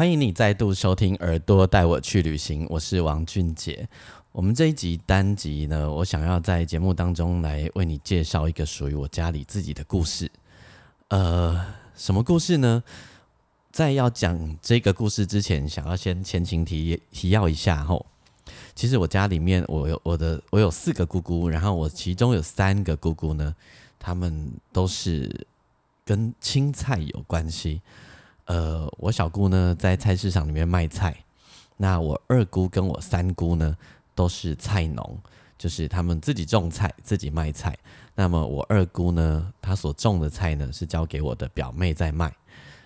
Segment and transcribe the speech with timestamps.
[0.00, 3.86] 欢迎你再度收听《耳朵带我去旅行》，我是王俊杰。
[4.32, 10.32] 我们这一集单集呢，我想要在节目当中来为你介绍一个属于我家里自己的故事。
[11.08, 12.82] 呃，什么故事呢？
[13.70, 18.06] 在要讲这个故事之前，想要先前情提提要一下吼。
[18.74, 23.54] 其实我家里面，我有我的我有四个姑姑，然后我其中有三个姑姑呢，
[23.98, 25.46] 他们都是
[26.06, 27.82] 跟青菜有关系。
[28.50, 31.16] 呃，我小姑呢在菜市场里面卖菜，
[31.76, 33.76] 那我二姑跟我三姑呢
[34.12, 35.16] 都是菜农，
[35.56, 37.78] 就是他们自己种菜，自己卖菜。
[38.12, 42.34] 那么我二姑呢，她所种的菜呢是交给我的表妹在卖。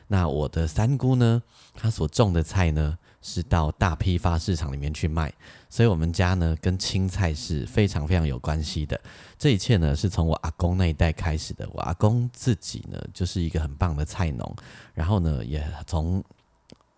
[0.06, 5.32] 那我的三姑呢，她所种的菜呢是到大批发市场里面去卖。
[5.68, 9.00] 所以，我们家呢跟青菜是非常非常有关系的。
[9.36, 11.68] 这一切呢是从我阿公那一代开始的。
[11.72, 14.56] 我阿公自己呢就是一个很棒的菜农，
[14.92, 16.22] 然后呢也从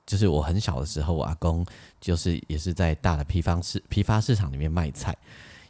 [0.04, 1.64] 就是我很小的时候，我阿公
[2.00, 5.16] 就是也是在大的批发市批发市场里面卖菜。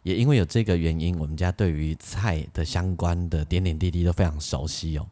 [0.03, 5.07] 也因为有这个原因，我们家对于菜的相关的点点滴滴都非常熟悉哦。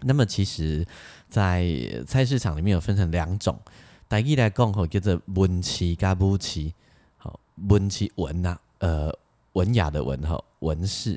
[0.00, 0.86] 那么，其实，
[1.28, 1.66] 在
[2.06, 3.58] 菜市场里面有分成两种，
[4.08, 6.74] 大意来讲吼，叫做文气加武气。
[7.68, 9.16] 文气文呐，呃，
[9.52, 11.16] 文雅的文哈，文士、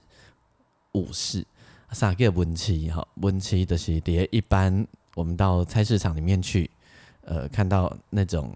[0.91, 1.43] 武士，
[1.91, 3.05] 啥叫文气哈？
[3.15, 4.85] 文气就是碟一般
[5.15, 6.69] 我们到菜市场里面去，
[7.21, 8.55] 呃，看到那种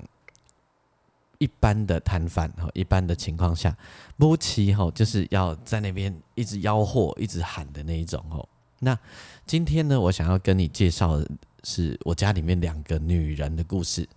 [1.40, 3.76] 一般的摊贩哈，一般的情况下，
[4.20, 8.48] 武气吼，就是要在那边一直吆喝、一直喊的那一种吼。
[8.78, 8.96] 那
[9.48, 11.28] 今天呢，我想要跟你介绍的
[11.64, 14.08] 是我家里面两个女人的故事。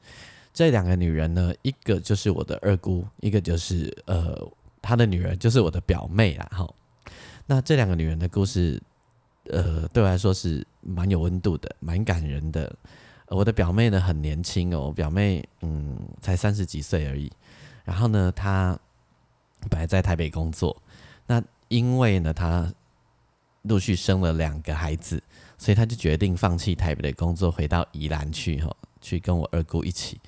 [0.53, 4.37] 这两个女人呢，一个就是我的二姑，一个就是呃，
[4.81, 6.49] 她的女儿就是我的表妹啦。
[6.53, 6.69] 哈，
[7.44, 8.81] 那这两个女人的故事，
[9.50, 12.72] 呃，对我来说是蛮有温度的，蛮感人的。
[13.28, 17.32] 我的表妹呢很年轻哦，我表妹嗯才三十几岁而已。
[17.82, 18.78] 然后呢，她
[19.69, 20.81] 本来在台北工作，
[21.26, 22.72] 那因为呢，她
[23.62, 25.21] 陆续生了两个孩子，
[25.59, 28.75] 所以他就决定放弃台北的工作，回到宜兰去哈。
[29.00, 30.19] 去跟我二姑一起，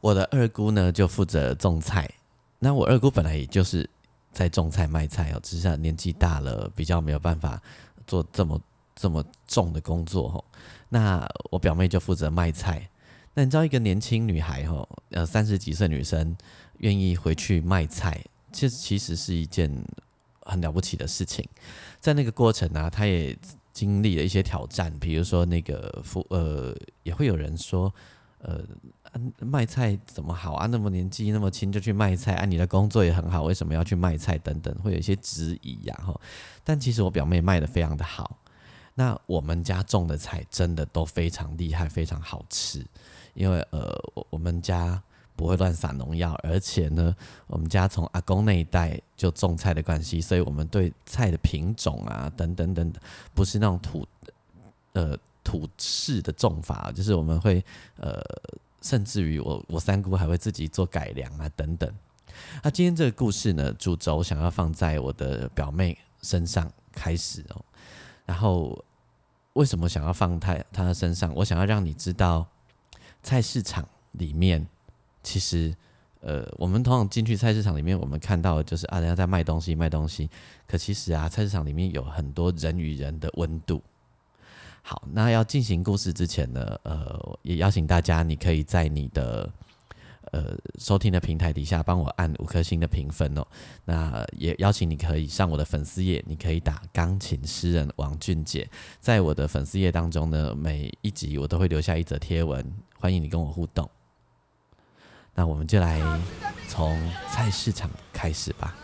[0.00, 2.10] 我的二姑呢就负责种菜。
[2.58, 3.88] 那我二姑本来也就是
[4.32, 7.62] 在种菜卖菜哦，只是年纪大了，比较没有办法
[8.04, 8.60] 做这么
[8.96, 10.44] 这么重的工作吼。
[10.88, 12.90] 那我表妹就负责卖菜。
[13.34, 16.36] 那你知道一个年轻女孩吼，呃，三十几岁女生
[16.78, 18.20] 愿意回去卖菜，
[18.50, 19.72] 其实其实是一件
[20.40, 21.48] 很了不起的事情。
[22.00, 23.38] 在那个过程呢，她也。
[23.82, 26.72] 经历了一些挑战，比如说那个夫呃，
[27.02, 27.92] 也会有人说，
[28.38, 28.60] 呃，
[29.40, 30.66] 卖菜怎么好啊？
[30.66, 34.38] 那么年纪那么轻就去卖菜，啊，你的工作也很好，为什么要去卖菜？
[34.38, 36.14] 等等，会有一些质疑呀，哈。
[36.62, 38.38] 但其实我表妹卖的非常的好，
[38.94, 42.86] 那我们家种的菜真的都非常厉害，非常好吃，
[43.34, 43.92] 因为呃，
[44.30, 45.02] 我们家。
[45.42, 47.12] 不会乱撒农药，而且呢，
[47.48, 53.02] 我们家从阿公那一代就种菜的关系，所以我们对菜的品种啊，等等等等，
[53.34, 54.06] 不是那种土
[54.92, 57.62] 呃土式的种法，就是我们会
[57.96, 58.22] 呃，
[58.82, 61.92] 甚至于我我三姑还会自己做改良啊，等等。
[62.62, 67.64] 那今天这个故事呢，主轴想要放在我的表妹身上开始哦。
[68.24, 68.78] 然后
[69.54, 71.34] 为什么想要放在她的身上？
[71.34, 72.46] 我想要让你知道，
[73.24, 74.68] 菜市场里面。
[75.22, 75.74] 其实，
[76.20, 80.28] 呃，我们通常进去菜市场里面，我们看到就是啊，人家在卖东西，卖东西。
[80.66, 83.82] 可其实啊，菜市场里面有很多人与人的温度。
[84.82, 89.48] 好，那要进行故事之前呢，呃，也邀请大家，你可以在你的
[90.32, 93.46] 呃收听的平台底下帮我按五颗星的评分哦。
[93.84, 98.68] 那也邀请你可以上我的粉丝页，你可以打钢琴诗人王俊杰，
[99.00, 102.64] 在我的粉丝页当中呢，每一集我都会留下一则贴文，
[102.98, 103.88] 欢迎你跟我互动。
[105.34, 106.00] 那我们就来
[106.68, 106.98] 从
[107.30, 108.74] 菜市场开始吧。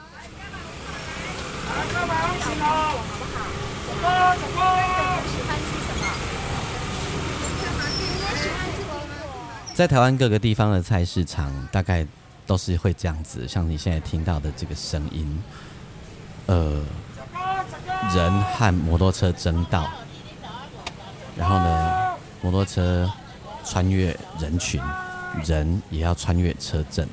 [9.74, 12.04] 在台湾各个地方的菜市场，大概
[12.46, 15.40] 都是会这样子，像你现在听到的这个声音，
[16.46, 16.82] 呃，
[18.12, 19.88] 人和摩托车争道，
[21.36, 23.08] 然后呢，摩托车
[23.64, 24.82] 穿越人群，
[25.44, 27.08] 人也要穿越车阵。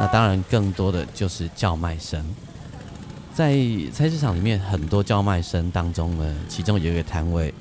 [0.00, 2.24] 那当然，更多的就是叫卖声。
[3.34, 3.52] 在
[3.92, 7.52] 菜市场里面，很多叫卖声当中呢，其中有一个摊位，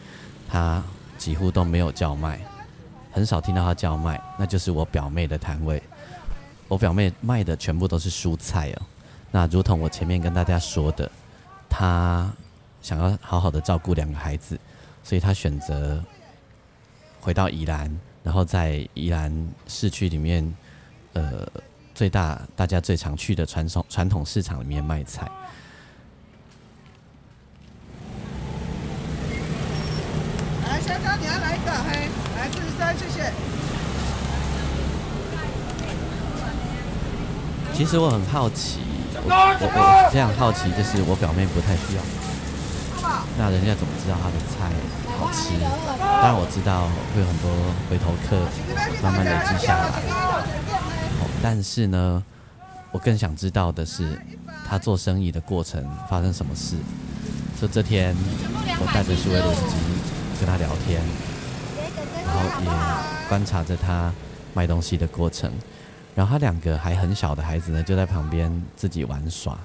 [0.47, 0.83] 他
[1.17, 2.39] 几乎都没有叫卖，
[3.11, 5.81] 很少听到他叫卖，那就是我表妹的摊位。
[6.67, 8.81] 我表妹卖的全部都是蔬菜哦。
[9.31, 11.11] 那如同我前面跟大家说的，
[11.69, 12.31] 他
[12.81, 14.59] 想要好好的照顾两个孩子，
[15.03, 16.03] 所以他选择
[17.19, 20.55] 回到宜兰，然后在宜兰市区里面，
[21.13, 21.47] 呃，
[21.93, 25.29] 最大大家最常去的传统传统市场里面卖菜。
[31.19, 33.33] 你要来一个嘿，来四十三，谢谢。
[37.73, 38.81] 其实我很好奇，
[39.23, 42.01] 我我这样好奇，就是我表妹不太需要。
[43.37, 44.69] 那人家怎么知道她的菜
[45.17, 45.53] 好吃？
[45.99, 47.49] 当然我知道会有很多
[47.89, 48.37] 回头客
[49.01, 49.89] 慢慢累积下来。
[51.41, 52.23] 但是呢，
[52.91, 54.19] 我更想知道的是，
[54.67, 56.75] 她做生意的过程发生什么事。
[57.59, 58.15] 就这天，
[58.79, 59.75] 我带着数位录音机。
[60.39, 61.01] 跟他聊天，
[62.23, 62.69] 然后也
[63.27, 64.13] 观察着他
[64.53, 65.51] 卖东西的过程，
[66.17, 69.55] 然后他两个还很小的孩子呢，就在旁边自己玩耍。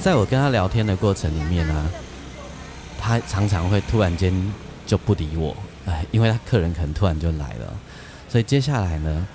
[0.00, 1.90] 在我跟他聊天的过程里面呢，
[2.98, 4.32] 他常常会突然间
[4.86, 5.54] 就不理我，
[5.84, 7.74] 哎，因为他客人可能突然就来了，
[8.26, 9.28] 所以接下来呢，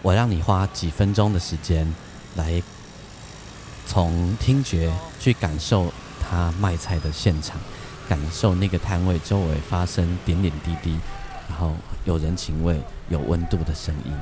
[0.00, 1.86] 我让你花几分钟的时间
[2.36, 2.62] 来。
[3.86, 4.88] 从听觉
[5.18, 7.60] 去感受他卖菜的现场，
[8.10, 10.98] 感受那个摊位周围发生点点滴滴，
[11.48, 11.70] 然后
[12.04, 14.12] 有人情味、有温度的声音。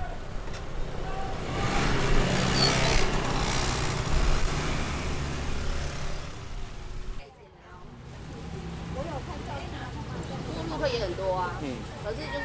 [10.68, 11.72] 顾客也很多啊，嗯，
[12.04, 12.38] 可是就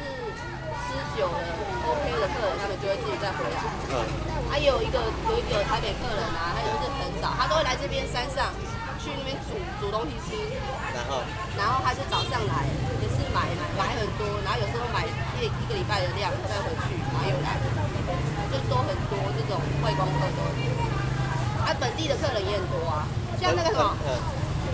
[0.88, 1.38] 吃久了
[1.84, 3.60] ，OK 的客人，他们就会自己再回来。
[3.92, 4.00] 嗯，
[4.50, 4.98] 还有一个
[5.28, 7.04] 有一个台北客人啊，他就是很。
[7.24, 8.52] 他都会来这边山上，
[9.00, 10.36] 去那边煮煮东西吃，
[10.92, 11.24] 然后，
[11.56, 12.68] 然后他就早上来，
[13.00, 15.08] 也是买买买很多，然后有时候买
[15.40, 17.60] 一一个礼拜的量带回去，然后又来，
[18.48, 20.40] 就都很多这种外光客都，
[21.60, 23.04] 啊，本地的客人也很多啊，
[23.38, 23.94] 像那个什么，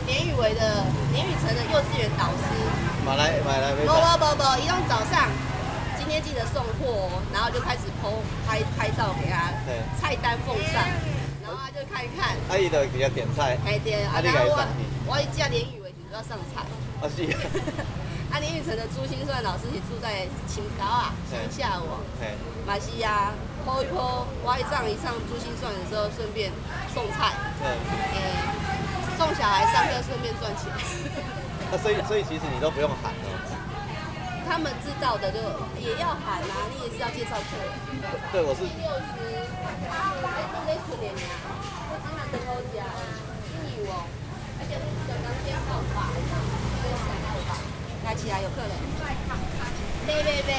[0.06, 2.46] 连雨维的连雨城的幼稚园导师，
[3.04, 5.26] 买来买来，不不不不，一到早上，
[5.98, 9.50] 今天记得送货，然后就开始 PO 拍拍照给他，
[10.00, 10.80] 菜单奉上。
[11.42, 14.64] 然后他就看一看，阿姨的比较点菜，哎点，啊然后我
[15.10, 16.62] 我一叫连雨伟就要上菜，
[17.02, 17.26] 啊是，
[18.40, 22.00] 啊连雨成的朱心算老师是住在青岛啊，乡下哦，
[22.66, 23.32] 马西亚
[23.66, 26.50] 剖一剖，挖一上一上珠心算的时候顺便
[26.94, 27.68] 送菜，对，
[28.16, 28.48] 哎
[29.18, 30.72] 送小孩上课顺便赚钱，
[31.70, 33.28] 那所以所以其实你都不用喊哦，
[34.48, 35.38] 他们知道的就
[35.78, 37.68] 也要喊啊，你也是要介绍客人，
[38.32, 38.64] 对我是。
[48.04, 48.70] 来起来有客人。
[50.06, 50.54] 对对对，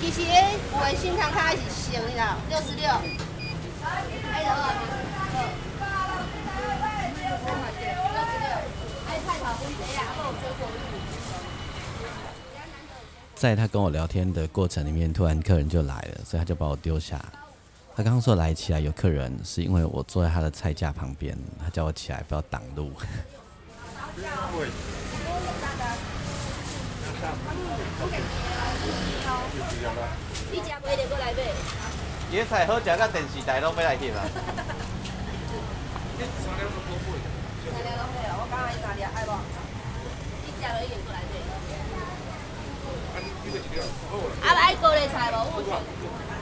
[0.00, 2.88] 其实诶，微信摊开是省啦，六十六。
[13.34, 17.22] 在他跟我聊天的过程里面，突然客人就来了，所以他就把我丢下。
[17.94, 22.90] 他刚刚说来起来有客人，是因为我坐在他的菜架旁边，他叫我起来不要挡路。
[30.52, 31.38] 你食过就过来买。
[32.30, 34.22] 野菜好食，甲电视台拢要来翕啊。
[36.18, 37.18] 三两都过贵。
[37.66, 39.30] 三两拢贵哦，我刚刚三两爱无？
[40.44, 41.32] 你食了一点过来买。
[44.46, 45.36] 啊，爱高丽菜无？
[45.54, 45.70] 我选。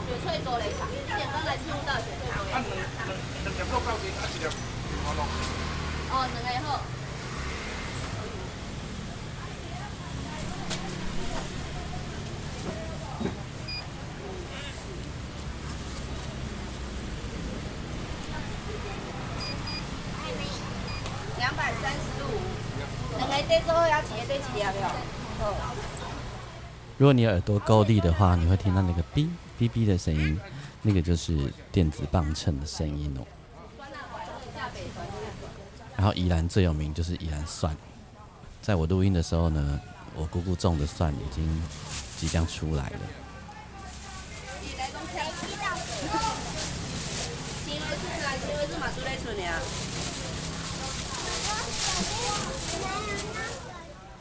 [0.05, 2.57] 雪翠高丽菜，一点刚来听到雪翠高丽菜。
[2.57, 3.09] 啊，两两
[3.45, 4.45] 两粒够够的，啊一粒
[5.05, 5.21] 好咯。
[6.13, 6.13] 哦，
[6.45, 6.81] 两个好。
[21.37, 22.27] 两百三十五，
[23.19, 23.44] 两个对做要几个对几粒了？
[23.44, 23.44] 好。
[26.97, 30.39] 如果你耳朵够力的话，你会听到那个哔哔哔的声音，
[30.83, 33.27] 那个就是电子磅秤的声音哦。
[35.97, 37.77] 然后宜兰最有名就是宜兰蒜，
[38.63, 39.81] 在我录音的时候呢，
[40.15, 41.63] 我姑姑种的蒜已经
[42.17, 43.01] 即将出来了。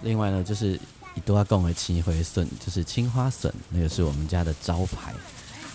[0.01, 0.79] 另外呢，就是
[1.15, 5.13] 一多要供的青灰笋，就是青花笋，那个是我们家的招牌。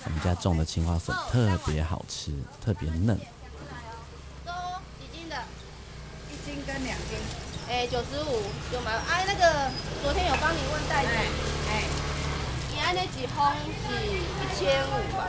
[0.05, 2.33] 我们家种的青花笋特别好吃，
[2.65, 3.19] 特别嫩。
[4.45, 4.53] 都
[4.99, 5.37] 几斤的？
[6.31, 7.19] 一斤跟两斤。
[7.69, 8.91] 哎，九十五有吗。
[9.09, 9.71] 哎，那个
[10.03, 11.11] 昨天有帮你问袋子。
[11.71, 11.85] 哎。
[12.71, 13.45] 你按那几封
[13.83, 14.23] 是一
[14.57, 15.29] 千五吧？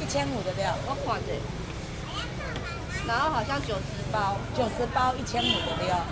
[0.00, 1.32] 一千五的料，我看着。
[3.06, 6.02] 然后好像九十包，九十包一千五的料。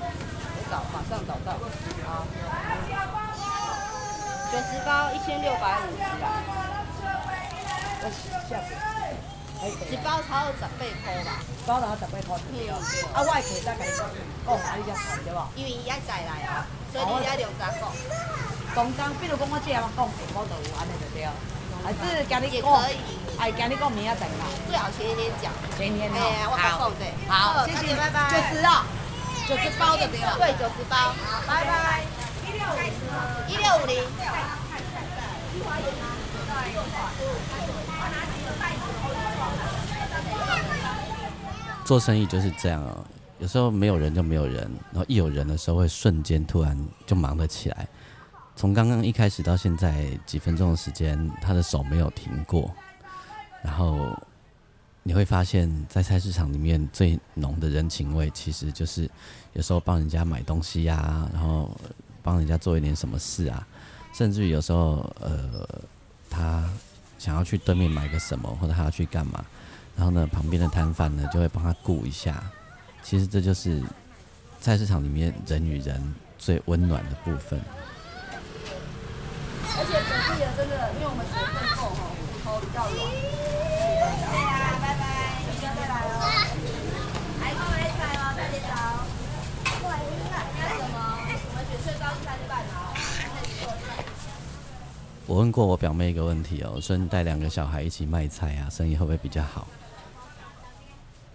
[0.00, 1.52] 我找，马上找到。
[2.08, 2.24] 好。
[4.50, 6.26] 九十包一千六百五十啊。
[8.00, 8.04] 我
[8.48, 8.72] 下子。
[9.90, 11.30] 一包差不多十八块吧。
[11.66, 12.40] 包了十八块。
[12.52, 12.56] 嗯。
[13.12, 14.08] 啊，我会再给你讲，
[14.46, 15.36] 讲啊，你才看对无？
[15.56, 17.92] 因为伊还在来啊，所以你要两张讲。
[18.74, 21.28] 讲讲，比如讲我这样讲，我就有安尼就对。
[21.84, 22.64] 还是跟你讲，
[23.38, 24.44] 哎，跟你讲明仔再啦。
[24.66, 25.52] 最好前一天讲。
[25.76, 26.16] 前一天好。
[26.18, 27.12] 哎，我讲对。
[27.28, 28.30] 好，谢谢，拜拜。
[28.30, 28.82] 九十哦，
[29.46, 30.34] 九十包的对吧？
[30.38, 31.12] 对，九十包。
[31.46, 32.02] 拜拜。
[32.48, 32.88] 一六五零。
[33.48, 34.02] 一六五零。
[41.84, 43.04] 做生意就是这样哦，
[43.38, 46.74] 有时候没有人就没有人，然后一有人的时候会瞬间突然
[47.04, 47.86] 就忙得起来。
[48.56, 52.70] 从刚刚一开始到现在几分钟的时间，他的手没有停过。
[53.62, 54.16] 然后
[55.02, 59.10] 你会发现在菜市场里面最浓的人情味，其实就是
[59.54, 61.70] 有时候帮人家买东西呀，然后
[62.22, 63.66] 帮人家做一点什么事啊，
[64.14, 65.66] 甚至于有时候呃，
[66.30, 66.70] 他
[67.18, 69.44] 想要去对面买个什么，或者他要去干嘛，
[69.96, 72.42] 然后呢，旁边的摊贩呢就会帮他顾一下。
[73.02, 73.82] 其实这就是
[74.60, 77.60] 菜市场里面人与人最温暖的部分。
[80.56, 82.94] 真的，因为我们水分够哈，骨头比较软。
[82.94, 85.02] 对呀，拜拜，
[85.46, 86.12] 明天再来哦。
[87.40, 88.70] 还够没菜哦，再点找。
[89.80, 90.34] 过来，你要
[90.74, 90.96] 什么？
[91.50, 92.76] 我们雪糕三瓣哦。
[95.26, 99.66] 我问过我表妹一个问题哦，说你带两个小孩一起卖菜啊，生意会不会比较好？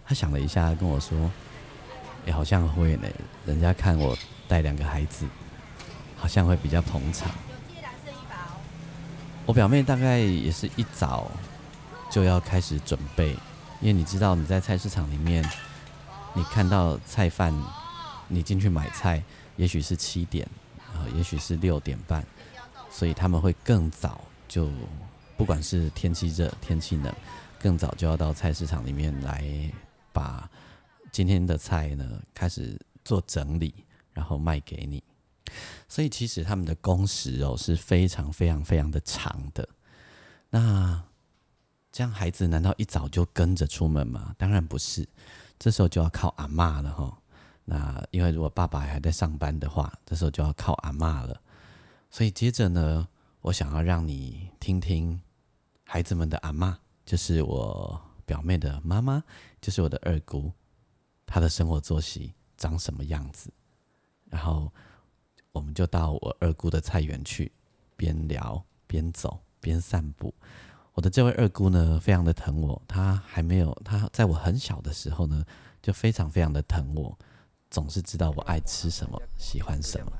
[0.05, 1.17] 她想了一下，跟我说
[2.25, 3.07] ：“也好像会呢，
[3.45, 5.25] 人家看我带两个孩子，
[6.17, 7.29] 好像会比较捧场。”
[9.49, 11.27] 我表妹大概也是一早
[12.07, 13.31] 就要开始准备，
[13.81, 15.43] 因为你知道你在菜市场里面，
[16.35, 17.51] 你看到菜贩，
[18.27, 19.23] 你进去买菜，
[19.55, 20.47] 也许是七点，
[20.93, 22.23] 啊，也许是六点半，
[22.91, 24.69] 所以他们会更早就，
[25.35, 27.11] 不管是天气热天气冷，
[27.57, 29.43] 更早就要到菜市场里面来
[30.13, 30.47] 把
[31.11, 33.73] 今天的菜呢开始做整理，
[34.13, 35.03] 然后卖给你。
[35.87, 39.67] 所以其实他们的工时哦是非常非常非常的长的。
[40.49, 41.03] 那
[41.91, 44.35] 这样孩子难道一早就跟着出门吗？
[44.37, 45.07] 当然不是，
[45.57, 47.17] 这时候就要靠阿妈了哈。
[47.65, 51.39] 那因为如果爸爸还在上班的话，这时候就要靠阿妈了。
[52.09, 53.07] 所以接着呢，
[53.41, 55.21] 我想要让你听听
[55.83, 59.23] 孩子们的阿妈，就是我表妹的妈妈，
[59.61, 60.51] 就是我的二姑，
[61.25, 63.51] 她的生活作息长什么样子，
[64.25, 64.71] 然后。
[65.51, 67.51] 我们就到我二姑的菜园去，
[67.95, 70.33] 边聊边走边散步。
[70.93, 72.81] 我的这位二姑呢，非常的疼我。
[72.87, 75.43] 她还没有，她在我很小的时候呢，
[75.81, 77.17] 就非常非常的疼我，
[77.71, 80.11] 总是知道我爱吃什么，喜欢什么。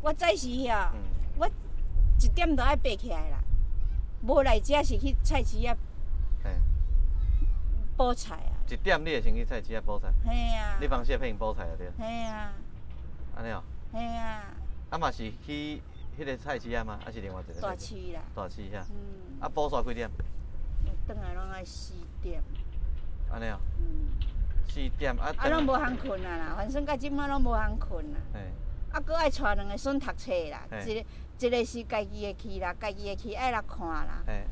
[0.00, 0.92] 我早时呀，
[1.36, 3.38] 我一点都爱爬起来啦，
[4.26, 5.76] 无来遮是去菜市啊，
[7.96, 8.58] 补菜啊。
[8.68, 10.12] 一点你会先去菜市啊补菜？
[10.24, 10.78] 嘿啊。
[10.80, 11.76] 你放学陪因补菜啊？
[11.76, 11.88] 对。
[11.98, 12.52] 嘿啊。
[13.34, 13.62] 安尼哦，
[13.92, 14.44] 嘿啊，
[14.90, 15.80] 啊嘛是去
[16.18, 16.98] 迄个菜市啊嘛？
[17.04, 17.60] 还是另外一个？
[17.60, 18.82] 大市啦，大市遐。
[18.90, 19.40] 嗯。
[19.40, 20.10] 啊，补煞几点？
[21.08, 22.42] 倒来拢爱四点。
[23.30, 23.58] 安尼哦。
[23.78, 24.20] 嗯。
[24.68, 25.32] 四点啊。
[25.38, 28.20] 啊，拢无通困啊啦，反正到即摆拢无通困啦。
[28.34, 28.40] 嘿。
[28.92, 31.04] 啊，搁爱带两个孙读册啦，一个
[31.38, 34.22] 一个是家己的去啦，家己的去爱来看啦。
[34.26, 34.44] 嘿。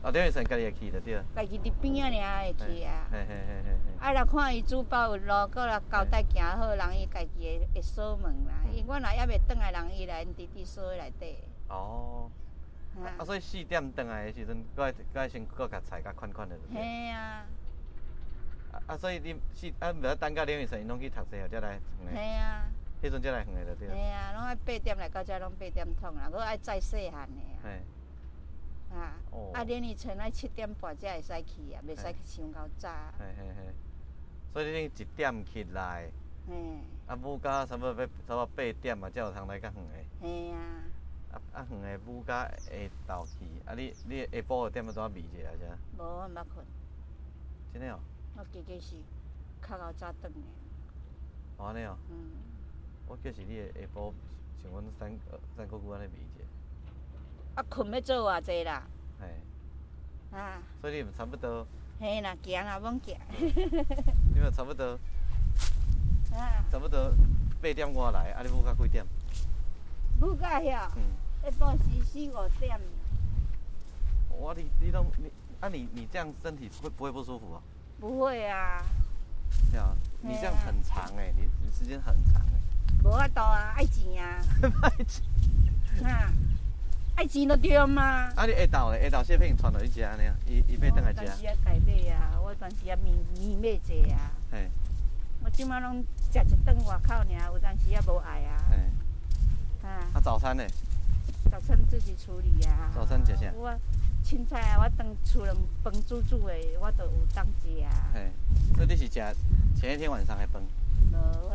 [0.00, 1.24] 啊，等于算家己会去就对了。
[1.34, 3.08] 家己伫边仔尔会去啊。
[3.10, 4.06] 嘿嘿嘿嘿嘿。
[4.06, 8.54] 啊，若看伊珠宝有路，搁来交代行好，人伊家己会会锁门啦。
[8.72, 11.36] 因为我若还袂转来，人伊来因直直锁内底。
[11.68, 12.30] 哦。
[13.18, 16.56] 啊，所以四点转来的时阵，搁爱搁爱先搁甲菜甲款款的。
[16.72, 17.44] 嘿啊。
[18.70, 21.80] 啊啊，所以你四啊，袂等到两点时，因拢去读书后才来。
[22.14, 22.70] 嘿啊。
[23.02, 23.88] 迄阵才来远的就对。
[23.88, 27.40] 嘿啊，拢爱八点来到遮，拢八点通啦，搁爱再细汉的。
[27.64, 27.82] 嘿。
[28.90, 29.14] 啊，
[29.52, 32.88] 啊，连你晨爱七点半才会使去啊，袂使去上到早。
[33.18, 33.74] 嘿嘿嘿，
[34.52, 36.10] 所以恁一点起来，
[36.46, 36.54] 嘿
[37.06, 40.04] 啊，母家差不多要差不多八点嘛，才有通来较远的。
[40.20, 40.58] 嘿啊。
[41.30, 42.72] 啊啊，远的母家下
[43.06, 46.66] 昼去，啊你你下晡点要怎眯一下是无，我毋捌困。
[47.72, 48.00] 真的哦。
[48.36, 48.96] 我加加是
[49.60, 50.40] 较早早转的。
[51.58, 51.96] 哦，安尼哦。
[52.10, 52.30] 嗯。
[53.06, 53.62] 我计是你下
[53.94, 54.12] 晡
[54.62, 55.18] 像阮三
[55.56, 56.44] 三姑姑安尼眯一下。
[57.58, 58.84] 啊，困要做偌济啦？
[59.20, 59.26] 嘿。
[60.38, 60.62] 啊。
[60.80, 61.66] 所以你差不多。
[61.98, 63.18] 嘿啦，行啦，猛行。
[64.32, 64.96] 你们差不多。
[66.32, 66.62] 啊。
[66.70, 67.12] 差不多
[67.60, 69.04] 八点外来，啊，你母到几点？
[70.20, 70.88] 母到遐。
[70.94, 71.02] 嗯。
[71.48, 72.80] 一般时四五点。
[74.30, 77.60] 我你你都你啊你你这样身体会不会不舒服啊？
[77.98, 78.80] 不会啊。
[79.72, 79.96] 对啊。
[80.20, 83.02] 你这样很长哎，你你时间很长哎。
[83.02, 84.40] 无法度啊，爱钱啊。
[84.82, 86.06] 爱钱。
[86.06, 86.32] 啊。
[87.18, 88.30] 爱钱都对嘛？
[88.36, 91.18] 啊，你下昼咧，下昼小品传落去食安尼啊，伊伊要等来食。
[91.18, 94.30] 我当时啊，改买啊，我当时啊，面面买济啊。
[94.52, 94.70] 嘿。
[95.42, 98.62] 我即马拢食一顿外口尔，有当时啊无爱啊。
[98.70, 98.76] 嘿。
[99.82, 100.06] 啊。
[100.14, 100.64] 啊，早餐呢？
[101.50, 102.92] 早餐自己处理啊。
[102.94, 103.52] 早餐食啥？
[103.56, 103.68] 我
[104.24, 107.90] 凊彩啊，我当厝人饭煮煮的，我都有当食啊。
[108.14, 108.30] 嘿。
[108.76, 109.20] 所以你是食
[109.74, 110.62] 前一天晚上的饭？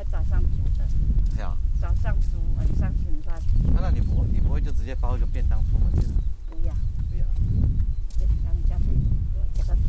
[0.10, 0.88] 早上煮的。
[1.36, 1.57] 是啊。
[1.79, 3.41] 早上煮，晚上吃饭。
[3.74, 6.13] 那那你不你不会就直接包一个便当出门去了？
[6.50, 6.74] 不要。
[7.10, 7.25] 不要。
[8.17, 8.88] 便当加便
[9.57, 9.81] 当，加个个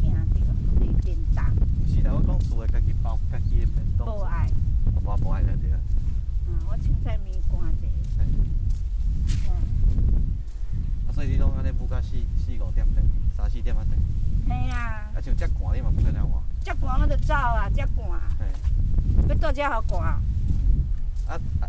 [1.02, 1.54] 便当。
[1.87, 4.06] 是啦，我讲厝的家己包家己的便当。
[4.06, 4.49] 不爱。
[5.04, 5.78] 我不爱了对啊。
[6.49, 7.87] 嗯，我凊彩面干者。
[8.18, 8.23] 嗯。
[11.06, 13.04] 啊，所以你拢安尼不到四四五点等，
[13.37, 13.99] 三四点啊等。
[14.49, 15.11] 嘿啊。
[15.14, 16.42] 啊，像遮寒你嘛不得了哇。
[16.64, 18.21] 遮寒我就走啊，遮寒。
[18.38, 18.47] 嘿。
[19.28, 20.02] 要到遮好寒。
[21.28, 21.69] 啊啊。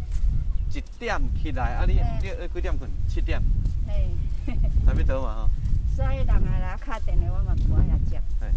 [0.73, 1.85] 一点起来，啊！
[1.87, 2.91] 你你几点困？
[3.07, 3.41] 七点。
[3.87, 4.11] 嘿。
[4.85, 5.49] 差不多嘛吼。
[5.95, 8.21] 所以人啊来敲电话，我嘛过来接。
[8.41, 8.47] 嘿。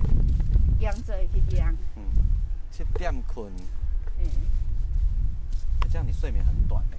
[0.81, 1.73] 养做去养。
[1.97, 2.03] 嗯。
[2.73, 3.53] 七点困。
[4.19, 4.27] 嗯。
[5.89, 6.99] 这样你睡眠很短嘞。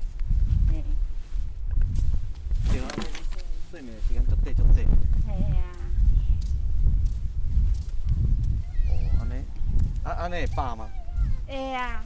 [0.70, 0.84] 嘿。
[2.70, 2.88] 对啊，
[3.70, 4.86] 睡眠时间足短足短。
[5.28, 5.60] 嘿啊。
[8.88, 9.44] 哦，安尼，
[10.06, 10.88] 啊安尼会饱吗？
[11.50, 12.06] 哎呀。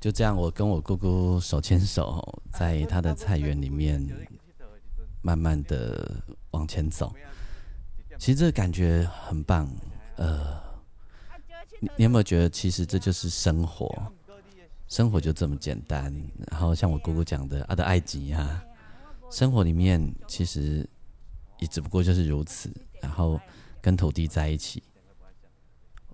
[0.00, 4.02] 就这样，我跟我姑姑手牵手，在她的菜园里面，
[5.20, 6.10] 慢慢的
[6.52, 7.12] 往前走。
[8.18, 9.68] 其实这个感觉很棒，
[10.16, 10.58] 呃，
[11.80, 14.10] 你你有没有觉得，其实这就是生活，
[14.88, 16.10] 生活就这么简单。
[16.50, 18.64] 然后像我姑姑讲的，阿的埃及啊，
[19.30, 20.88] 生活里面其实
[21.58, 22.70] 也只不过就是如此。
[23.02, 23.38] 然后
[23.82, 24.82] 跟土地在一起，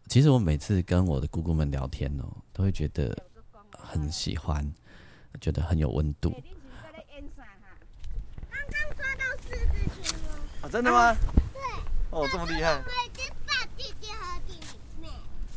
[0.08, 3.16] 其实我每次跟我的姑姑们聊天哦，都会觉得。
[3.78, 4.68] 很喜欢，
[5.40, 6.30] 觉得很有温度。
[10.60, 11.14] 啊，真的吗？
[11.52, 11.62] 对。
[12.10, 12.82] 哦，这么厉害。
[13.06, 14.58] 已经把弟弟和弟
[15.00, 15.08] 妹。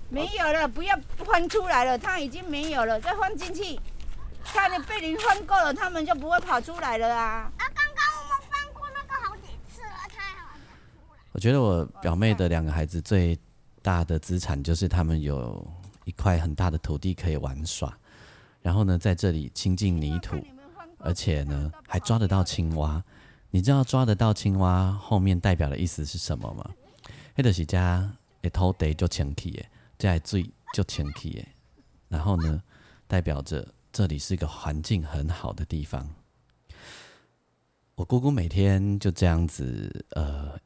[0.10, 3.80] 没有了，不要翻出来了，它已经没有了，再放进去。
[4.44, 7.52] 它你被你翻够了，它们就不会跑出来了啊。
[7.58, 10.60] 啊，刚刚我们翻过那个好几次了，太好了。
[11.32, 13.36] 我觉得我表妹的两个孩子最
[13.90, 15.68] 大的资产就是他们有
[16.06, 17.98] 一块很大的土地可以玩耍。
[18.62, 20.36] 然后呢，在这里亲近泥土，
[21.00, 23.04] 而且呢，还抓得到青蛙。
[23.50, 26.70] 你知道抓得到青蛙后面代表的意思是什么吗？
[27.34, 31.48] 黑的是家一土地就清气耶，在水就清气耶。
[32.10, 32.62] 然后呢，
[33.08, 36.08] 代表着这里是一个环境很好的地方。
[37.96, 40.60] 我姑姑每天就这样子，呃，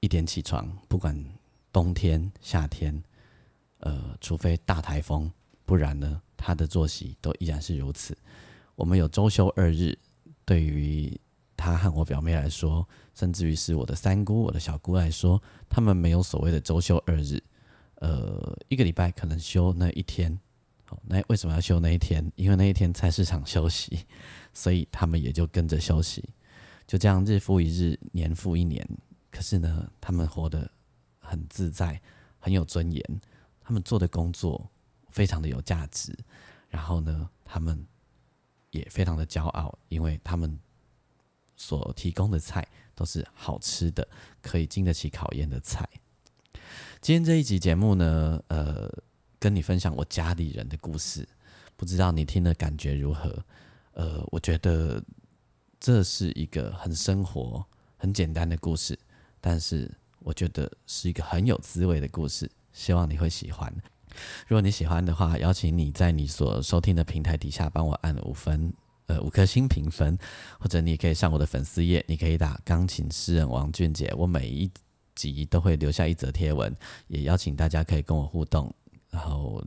[0.00, 1.16] 一点起床，不管
[1.72, 3.02] 冬天夏天，
[3.78, 5.30] 呃，除非大台风，
[5.64, 6.20] 不然呢。
[6.40, 8.16] 他的作息都依然是如此。
[8.76, 9.98] 我们有周休二日，
[10.44, 11.20] 对于
[11.56, 17.42] 他和我表妹来说，甚至于是我的三姑、我的小姑来说，他们没有所谓的周休二日。
[17.96, 20.38] 呃，一个礼拜可能休那一天。
[20.84, 22.24] 好，那为什么要休那一天？
[22.36, 24.06] 因为那一天菜市场休息，
[24.54, 26.24] 所以他们也就跟着休息。
[26.86, 28.88] 就这样日复一日，年复一年。
[29.32, 30.70] 可是呢，他们活得
[31.28, 32.00] 很自在，
[32.38, 33.20] 很有尊严。
[33.60, 34.70] 他们做的工作。
[35.10, 36.16] 非常的有价值，
[36.68, 37.84] 然后呢，他们
[38.70, 40.60] 也非常的骄傲，因为他们
[41.56, 44.06] 所提供的菜都是好吃的，
[44.42, 45.88] 可以经得起考验的菜。
[47.00, 48.88] 今天这一集节目呢，呃，
[49.40, 51.26] 跟你分享我家里人的故事，
[51.74, 53.42] 不知道你听的感觉如何？
[53.94, 55.02] 呃，我觉得
[55.80, 57.64] 这是一个很生活、
[57.96, 58.96] 很简单的故事，
[59.40, 63.72] 但是我觉得是一个很有滋味的故事，希望你会喜欢。
[64.46, 68.72] 如果你喜欢的话，邀请你在你所收听的平台底下帮我按五分，
[69.06, 70.18] 呃，五颗星评分，
[70.58, 74.70] 或者你也可以上我的粉丝页，你可以打钢琴诗人王俊杰，我每一
[75.14, 76.74] 集都会留下一则贴文，
[77.06, 78.74] 也邀请大家可以跟我互动，
[79.10, 79.64] 然后。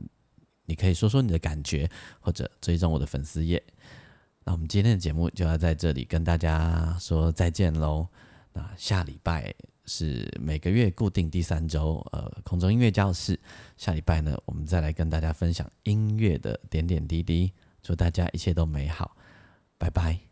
[0.64, 3.62] 你可以说说你的感觉，或者追踪我的粉丝页。
[4.44, 8.06] 那我们今天的节目就要在这里跟大家说再见喽。
[8.52, 9.52] 那下礼拜
[9.84, 13.38] 是每个月固定第三周，呃，空中音乐教室。
[13.76, 17.52] 下礼拜呢，我们再来跟大家分享音乐的点点滴滴。
[17.82, 19.16] 祝大家一切都美好，
[19.78, 20.31] 拜拜。